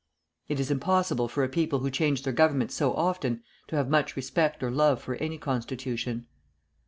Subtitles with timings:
[0.49, 4.15] It is impossible for a people who change their government so often to have much
[4.15, 6.25] respect or love for any constitution.